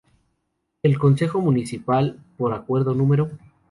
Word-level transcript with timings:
El 0.81 0.97
Concejo 0.97 1.41
Municipal, 1.41 2.19
por 2.35 2.53
Acuerdo 2.53 2.95
No. 2.95 3.07